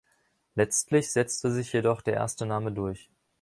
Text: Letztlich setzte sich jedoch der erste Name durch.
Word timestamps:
Letztlich 0.55 1.11
setzte 1.11 1.51
sich 1.51 1.73
jedoch 1.73 2.01
der 2.01 2.15
erste 2.15 2.47
Name 2.47 2.71
durch. 2.71 3.11